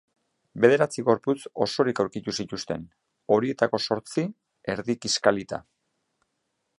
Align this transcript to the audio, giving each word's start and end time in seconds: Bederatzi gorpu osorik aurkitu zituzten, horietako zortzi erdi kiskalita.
Bederatzi 0.63 1.03
gorpu 1.09 1.35
osorik 1.65 2.01
aurkitu 2.03 2.33
zituzten, 2.43 2.87
horietako 3.35 3.81
zortzi 3.91 4.27
erdi 4.77 4.97
kiskalita. 5.05 5.61